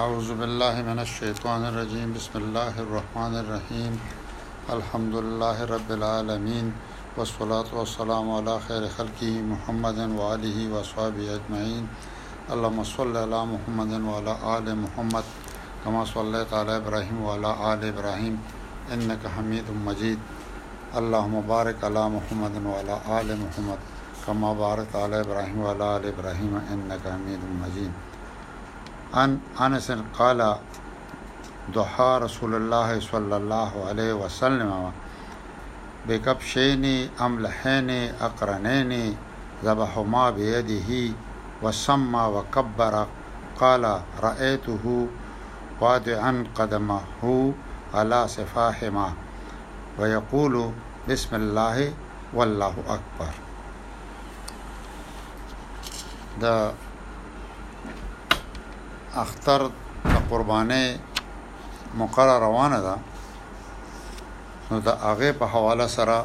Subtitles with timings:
[0.00, 3.96] اعوذ باللہ من الشیطان الرجیم بسم اللہ الرحمن الرحیم
[4.72, 10.18] الحمد اللہ رب العالمین و والسلام وسلام خیر خلقی محمد محمدن
[10.76, 11.84] علیہ اجمعین
[12.52, 14.06] علامہ صلی اللہ محمدن
[14.54, 15.34] آل محمد
[15.84, 17.44] کما صلی اللہ تعالیٰ ابراہیم آل
[17.88, 18.36] ابراہیم
[18.92, 20.20] انک حمید مجید
[21.02, 26.88] اللہ مبارک علی محمد محمدنال آل محمد کما بارک قم بارع ابراہيٰٰىم عل براہيى ميم
[26.90, 28.10] المكيد المجيد
[29.14, 30.56] عن أنس قال
[31.74, 34.92] ضحى رسول الله صلى الله عليه وسلم
[36.08, 36.84] بكبشين
[37.20, 39.16] أملحين أقرنين
[39.64, 41.12] ذبحهما بيده
[41.62, 43.06] وسمى وكبر
[43.60, 45.06] قال رأيته
[45.80, 47.00] وادعا قدمه
[47.94, 49.12] على سفاحما
[49.98, 50.70] ويقول
[51.08, 51.92] بسم الله
[52.34, 53.32] والله أكبر
[56.40, 56.72] the
[59.16, 59.62] اختر
[60.04, 60.70] دقان
[61.98, 62.44] مقرر
[64.70, 66.18] نو دا آگے پہ حوالہ سرا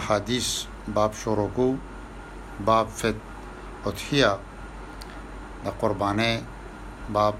[0.00, 0.48] احادث
[0.94, 1.70] باپ شورکو
[2.64, 4.26] باپ فط اتفیہ
[5.80, 6.20] قربان
[7.12, 7.34] باپ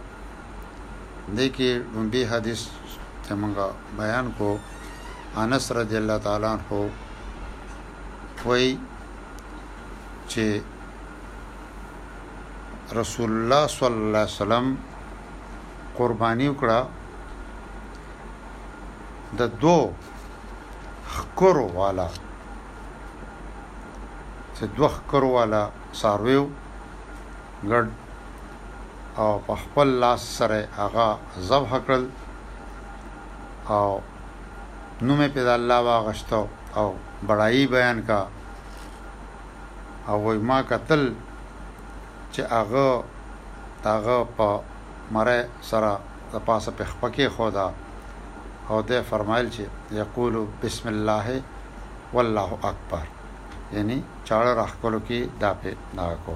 [2.32, 2.66] حدیث
[3.28, 4.56] سے منگا بیان کو
[5.44, 6.86] انس رضی اللہ تعالیٰ ہو
[8.44, 8.76] وہی
[10.28, 10.58] چھ
[12.96, 14.66] رسول الله صلی الله علیه وسلم
[15.96, 16.78] قربانی وکړه
[19.38, 19.76] د دو
[21.14, 22.08] خکرو والا
[24.56, 25.62] چې دو خکرو والا
[26.02, 26.44] سارویو
[27.72, 27.86] ګډ
[29.22, 31.06] او په خپل لاس سره هغه
[31.50, 32.04] ذبح کړل
[33.76, 33.86] او
[35.06, 36.42] نومه پیدا الله واغشتو
[36.76, 36.86] او
[37.26, 38.20] بڑای بیان کا
[40.08, 40.18] او
[40.52, 41.02] ما قتل
[42.34, 42.88] چې هغه
[43.92, 44.48] هغه په
[45.14, 45.38] مړه
[45.70, 45.92] سره
[46.32, 47.68] د پاسه په خپکه خدا
[48.70, 49.64] او ده فرمایل چې
[50.00, 51.26] یقول بسم الله
[52.14, 53.04] والله اکبر
[53.74, 53.96] یعنی
[54.28, 56.34] چاړه راخلو کې دا په نا کو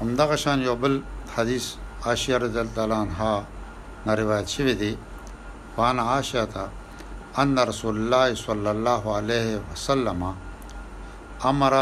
[0.00, 0.94] همدغه شان یو بل
[1.36, 1.64] حدیث
[2.06, 3.34] عائشہ رضی الله عنها
[4.06, 4.92] نه روایت شوی دی
[5.76, 6.64] وان عائشہ تا
[7.42, 10.20] ان رسول الله صلی الله علیه وسلم
[11.50, 11.74] امر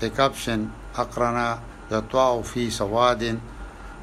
[0.00, 0.60] بکپشن
[1.02, 1.48] اقرنا
[1.90, 3.38] يطوع في سواد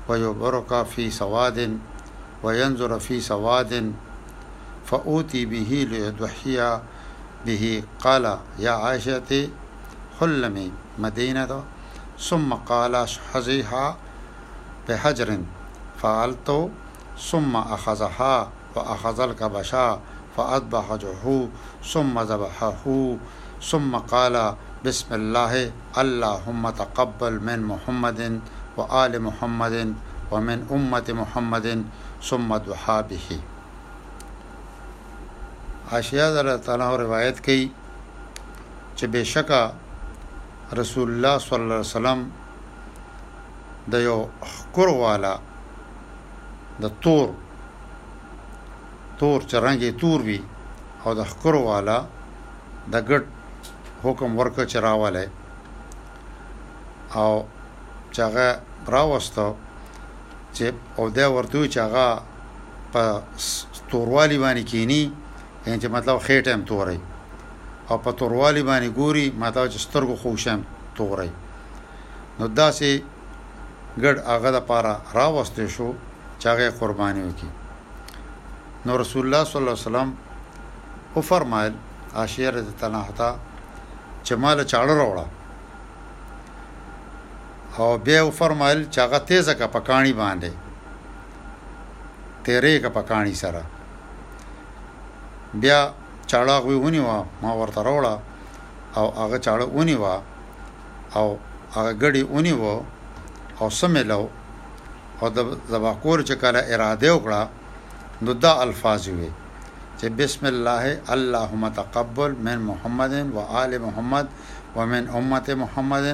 [0.08, 1.80] ويبرك في سواد
[2.44, 3.94] وينظر في سواد
[4.86, 6.80] فأوتي به لأضحي
[7.46, 9.50] به قال يا عائشة
[10.20, 11.64] حلمي مدينة
[12.20, 13.96] ثم قال حزيها
[14.90, 15.40] بحجر
[16.02, 16.70] فعلت
[17.32, 20.00] ثم أخذها وأخذ الكبشا
[20.38, 21.48] فأذبح جحو
[21.94, 23.18] ثم ذبحه
[23.62, 28.42] ثم قال بسم الله اللهم تقبل من محمد
[28.78, 29.96] وآل محمد
[30.32, 31.68] ومن أمة محمد
[32.22, 33.40] ثم دعا به
[35.92, 37.64] عشياء رضی الله عنها روایت کړي
[38.98, 39.64] چې بشکا
[40.80, 42.20] رسول الله صلی الله علیه وسلم
[43.92, 44.18] د یو
[44.72, 45.34] خور والا
[46.82, 47.28] د تور
[49.20, 50.40] تور چرنګي تور وی
[51.06, 51.98] او د خور والا
[52.92, 53.24] د ګټ
[54.06, 55.26] حکم ورکړ چې راواله
[57.22, 57.32] او
[58.14, 58.48] چې هغه
[58.96, 59.48] راوستو
[60.56, 60.66] چې
[61.00, 62.08] او دا ورته چې هغه
[62.94, 63.04] په
[63.92, 65.02] توروالي باندې کینی
[65.66, 67.00] یعنی چې مطلب خېټه هم توري
[67.90, 70.60] او په توروالي باندې ګوري ماته چې سترګو خوشم
[70.98, 71.32] توري
[72.40, 72.92] نو دا سي
[74.04, 75.88] ګډ هغه د پاره راوستې شو
[76.40, 77.52] چې هغه قرباني وکړي
[78.86, 80.10] نو رسول الله صلی الله علیه وسلم
[81.16, 81.74] او فرمایل
[82.22, 83.30] عشیره تنحتا
[84.28, 85.26] چې مال چاړه راوړه
[87.80, 90.52] او بیا فرمایل چې هغه تیزه کا پکانی باندې
[92.46, 93.64] تیرې کا پکانی سره
[95.62, 95.80] بیا
[96.32, 97.10] چاړه غوونی و
[97.42, 98.16] ما ورته راوړه
[98.98, 100.06] او هغه چاړه اونی و
[101.20, 101.28] او
[101.76, 102.66] هغه غړي اونی و
[103.60, 104.24] او سملو
[105.22, 105.40] او د
[105.74, 107.42] زبا کور چې کله اراده وکړه
[108.24, 109.30] نو دا الفاظ وي
[110.00, 110.84] چې بسم الله
[111.16, 114.28] اللهم تقبل من محمد و آل محمد
[114.78, 116.08] ومن امه محمد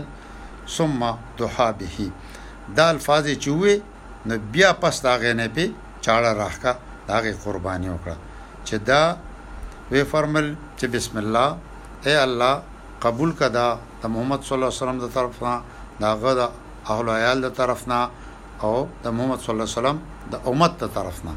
[0.77, 0.99] ثم
[1.41, 1.89] دعا به
[2.77, 3.73] دا الفاظ چوي
[4.27, 5.63] نو بیا پس دا غنه په
[6.05, 6.71] چاړه راخه
[7.09, 8.15] داغه قرباني وکړه
[8.67, 9.03] چې دا
[9.91, 10.47] وی فرمل
[10.79, 11.49] چې بسم الله
[12.07, 12.53] اے الله
[13.05, 13.67] قبول کدا
[14.01, 15.53] د محمد صلی الله علیه وسلم د طرفنا
[16.03, 16.41] داغه د
[16.91, 17.99] اهل عیال د طرفنا
[18.65, 18.73] او
[19.03, 19.97] د محمد صلی الله علیه وسلم
[20.31, 21.33] د امت د طرفنا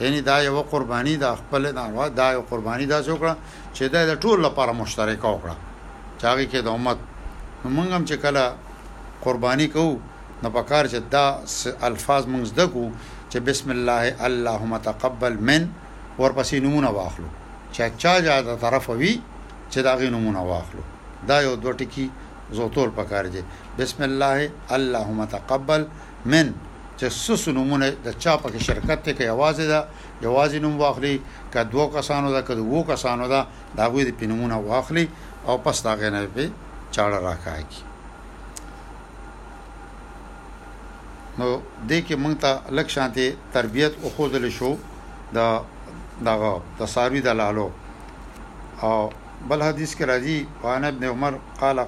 [0.00, 3.34] یعنی دا یو قرباني د خپل نه دا یو قرباني دا څوکړه
[3.76, 5.54] چې دا د ټول لپاره مشترکه وکړه
[6.22, 6.98] چاغي کې د امت
[7.76, 8.44] موږ هم چې کله
[9.24, 9.98] قرباني کوو
[10.42, 11.26] نه پکار چې دا
[11.88, 12.84] الفاظ موږ زده کو
[13.30, 15.68] چې بسم الله اللهم تقبل من
[16.20, 17.28] ورپسې نمونه واخلو
[17.74, 19.20] چې چا جا د طرف وي
[19.72, 20.82] چې دا غي نمونه واخلو
[21.28, 22.06] دا یو دوټکی
[22.58, 23.42] زوتول پکار دی
[23.78, 25.86] بسم الله اللهم تقبل
[26.32, 26.52] من
[27.00, 29.80] چې سس نمونه د چا په شرکت ته کې आवाज ده
[30.26, 31.14] یوازې نوم واخلي
[31.52, 33.40] که دوه کسانو ده که دوه کسانو ده
[33.76, 35.04] دا غوي د پینمونه واخلي
[35.48, 36.44] او پس دا غنه به
[36.94, 37.82] چاړه راکای کی
[41.38, 41.46] نو
[41.88, 43.26] دې کې موږ ته لک شانتي
[43.56, 44.70] تربيت او خودل شو
[45.36, 45.60] د
[46.28, 47.68] دغه د ساروی د لالو
[48.86, 48.96] او
[49.48, 51.78] بل حدیث کې راځي وان ابن عمر قال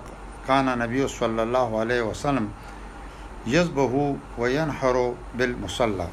[0.46, 2.46] کان نبی صلی الله علیه وسلم
[3.46, 4.96] یذبحو وینحر
[5.38, 6.06] بالمصلى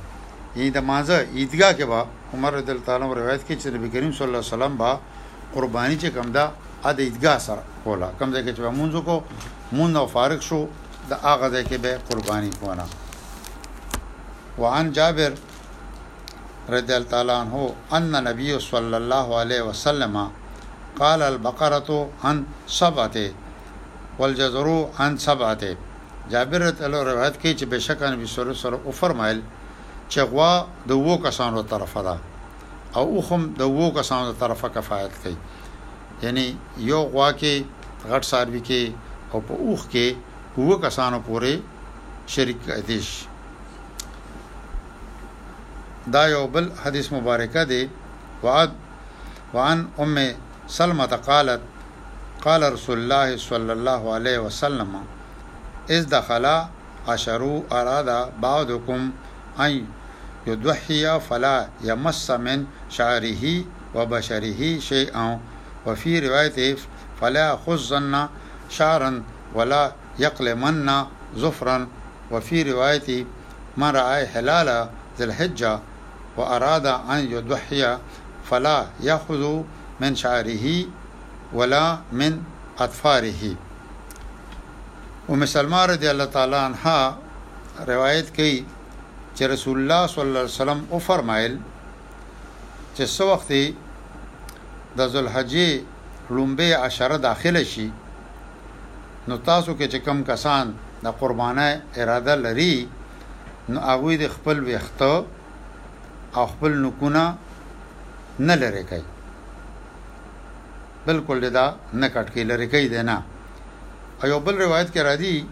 [0.56, 4.12] یی د مازه عیدګاه کې با عمر رضی الله تعالی روایت کې چې نبی کریم
[4.12, 4.92] صلی الله علیه وسلم با
[5.54, 6.46] قربانی چې کمدا
[6.84, 9.24] ا د عیدګاه سره کوله کم ځای کې چې مونږ کو
[9.78, 10.60] مون نو فارغ شو
[11.10, 12.86] د هغه ځای کې به قربانی کوونه
[14.62, 15.32] وعن جابر
[16.75, 17.56] رضی الله تعالی عنہ
[17.98, 20.18] ان نبی صلی الله علیه وسلم
[21.02, 22.44] قال البقره عن
[22.82, 23.32] سبعه
[24.20, 24.68] والجزر
[25.00, 25.74] عن سبعه
[26.34, 29.40] جابر تعالی روایت کوي چې بشک نبی صلی الله علیه وسلم او فرمایل
[30.12, 30.54] چې غوا
[30.92, 32.16] د وو کسانو طرفه ده
[33.00, 35.34] او اوخم د وو کسانو طرفه کفایت کوي
[36.26, 36.46] یعنی
[36.90, 37.54] یو غوا کې
[38.14, 38.81] غټ ساروي کې
[39.34, 40.08] او په اوخ کې
[40.70, 41.54] وو کسانو پورې
[42.38, 43.10] شریک ادیش
[46.14, 47.82] دا یو بل حدیث مبارکه دی
[48.44, 48.72] وعد
[49.54, 50.14] وعن ام
[50.80, 51.62] سلمة قالت
[52.46, 54.92] قال رسول الله صلى الله عليه وسلم
[55.89, 56.65] از دخلا
[57.07, 59.12] عشرو ارادا بعضكم
[59.59, 59.88] ان
[60.47, 63.44] يضحي فلا يمس من شعره
[63.95, 65.39] وبشره شيئا
[65.86, 66.75] وفي روايه
[67.21, 68.27] فلا خزن
[68.69, 69.24] شعرا
[69.56, 71.03] ولا يقلمن
[71.36, 71.88] زفرا
[72.31, 73.25] وفي روايه
[73.77, 75.80] من راى هلال ذي الحجه
[76.38, 77.97] واراد ان يضحي
[78.50, 79.62] فلا ياخذ
[80.00, 80.65] من شعره
[81.53, 82.41] ولا من
[82.80, 83.56] اظفاره
[85.34, 88.56] ام سلمہ رضی الله تعالی عنها روایت کوي
[89.36, 91.58] چې رسول الله صلی الله علیه وسلم او فرمایل
[92.96, 93.52] چې څو وخت
[94.98, 95.70] د ذوالحجې
[96.38, 97.88] لومبه عشره داخله شي
[99.28, 100.74] نو تاسو کې چې کم کسان
[101.06, 102.78] د قربانه اراده لري
[103.70, 105.24] نو هغه د خپل وخته
[106.36, 107.28] او خپل نکونه
[108.40, 109.06] نه لری کوي
[111.10, 113.24] بالکل دا نه کټ کې لری کوي دینا
[114.24, 115.48] او بل روایت کې را دي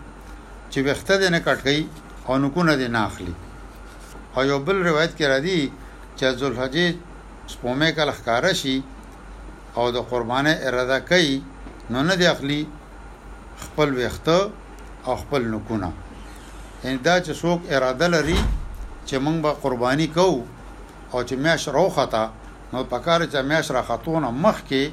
[0.72, 1.80] چې وخته دې نه کټګي
[2.28, 3.34] او نکونه دې نه اخلي
[4.54, 5.72] او بل روایت کې را دي
[6.18, 6.88] چې ذوالحجې
[7.54, 8.84] سپومې کله ښکارا شي
[9.78, 11.32] او د قربانه اراده کوي
[11.92, 12.62] نو نه دې اخلي
[13.66, 14.38] خپل وخته
[15.08, 15.90] او خپل نکونه
[16.86, 18.40] ان دا چې څوک اراده لري
[19.08, 20.42] چې موږ به قرباني کوو
[21.14, 22.24] او چې میاش روختا
[22.74, 24.84] نو پکاره چې میاش راخاتونه مخ کې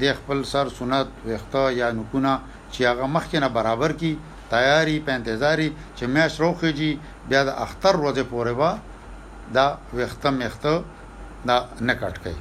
[0.00, 2.32] د خپل سر سنت وخته یا نکونه
[2.74, 4.10] چې هغه مخکې نه برابر کی
[4.52, 6.90] تیاری په انتظاری چې میاش روخیږي
[7.28, 8.70] بیا د اختر ورځې پورې با
[9.56, 9.66] دا
[9.98, 10.72] وختم مخته
[11.48, 11.56] دا
[11.88, 12.38] نه کټ کوي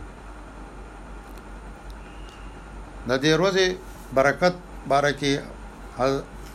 [3.09, 3.67] د دې ورځې
[4.17, 4.55] برکت
[4.91, 5.33] بارکه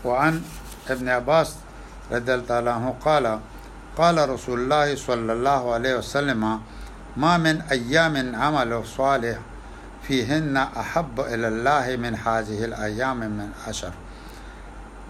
[0.08, 0.34] وعن
[0.92, 1.48] ابن عباس
[2.14, 3.26] رضی الله تعالی عنہ قال
[4.00, 6.40] قال رسول الله صلى الله عليه وسلم
[7.22, 8.14] ما من ايام
[8.44, 9.38] عمل صالح
[10.02, 13.92] فيهن أحب إلى الله من هذه الأيام من عشر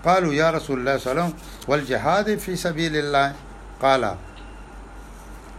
[0.04, 3.32] قالوا يا رسول الله صلى الله عليه وسلم والجهاد في سبيل الله
[3.82, 4.16] قال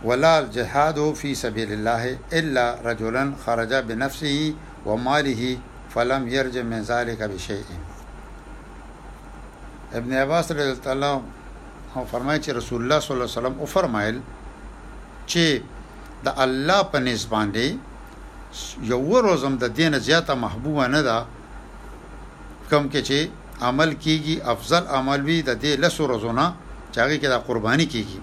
[0.04, 4.54] ولا الجهاد في سبيل الله إلا رجلا خرج بنفسه
[4.86, 5.58] وماله
[5.96, 7.64] فلم يرجع من ذلك بشيء
[9.94, 11.16] ابن عباس رضي الله
[11.96, 14.22] عنه فرمایي چې رسول الله صلى الله عليه وسلم او فرمایل
[15.30, 15.62] چې
[16.26, 17.78] د الله په نسبت باندې
[18.92, 21.18] یو روزم د دین زیاته محبوبه نه ده
[22.70, 23.20] کم کې چې
[23.68, 26.46] عمل کیږي افضل عمل وی د دې لس روزونه
[26.96, 28.20] چاغي کې د قرباني کیږي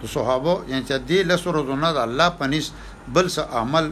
[0.00, 2.66] د صحابه یعنی چې دې لس روزونه د الله پنيس
[3.14, 3.86] بل څه عمل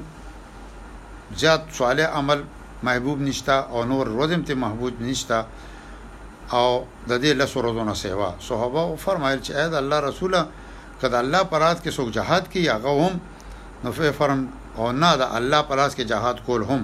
[1.40, 2.40] زیات صالح عمل
[2.86, 5.38] محبوب نشتا او نور روزم ته محبوب نشتا
[6.58, 6.68] او
[7.10, 10.40] د دې لس روزونه سیوا صحابه فرمایل چې اې د الله رسوله
[11.00, 13.14] کله الله پرات کې څوک جهاد کوي هغه هم
[13.84, 14.48] نو فرم
[14.78, 16.82] او نه د الله پلاس کې جهاد کول هم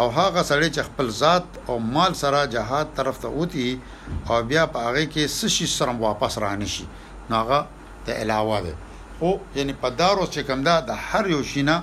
[0.00, 3.80] او هغه سړی چې خپل ذات او مال سره جهاد طرف ته اوتی
[4.30, 6.86] او بیا په هغه کې سشي سره واپس رانی شي
[7.34, 7.58] ناغه
[8.06, 8.74] د علاوه ده
[9.18, 11.76] خو یعنی په دا روز چې کوم ده د هر یو شینه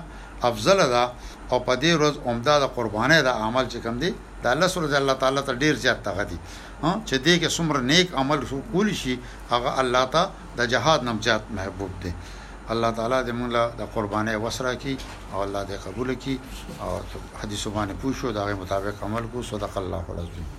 [0.50, 1.04] افضل ده
[1.52, 4.12] او په دې روز عمده د قربانې د عمل چې کوم دي
[4.44, 6.38] د الله سره الله تعالی ته ډیر زیات تغه دي
[6.84, 9.16] ها چې دې کې څومره نیک عمل شو کول شي
[9.54, 12.14] هغه الله ته د جهاد نمجات محبوب دي
[12.74, 14.94] الله تعالی دې موږ له د قربانې وسره کی
[15.34, 16.36] او الله دې قبول کی
[16.84, 16.90] او
[17.42, 20.59] حدیث باندې پوښو دغه مطابق عمل کو صدق الله العظیم